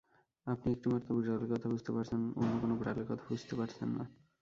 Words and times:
আপনি 0.47 0.67
একটিমাত্র 0.71 1.07
বিড়ালের 1.15 1.49
কথা 1.51 1.67
বুঝতে 1.69 1.91
পারছেন, 1.95 2.21
অন্য 2.35 2.53
কোনো 2.61 2.73
বিড়ালের 2.79 3.07
কথা 3.09 3.23
বুঝতে 3.29 3.53
পারছেন 3.55 3.89
না। 3.97 4.03